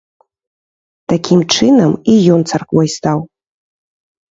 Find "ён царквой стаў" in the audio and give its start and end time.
2.39-3.19